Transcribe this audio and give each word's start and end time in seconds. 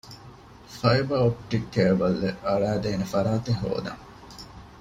ފައިބަރ 0.75 1.17
އޮޕްޓިކް 1.21 1.69
ކޭބަލެއް 1.73 2.39
އަޅައިދޭނެ 2.45 3.05
ފަރާތެއް 3.13 3.59
ހޯދަން 3.61 4.01